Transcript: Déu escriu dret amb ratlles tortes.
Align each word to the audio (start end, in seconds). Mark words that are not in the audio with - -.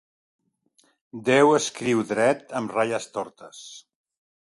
Déu 1.27 1.53
escriu 1.57 2.01
dret 2.13 2.55
amb 2.61 2.73
ratlles 2.77 3.07
tortes. 3.19 3.61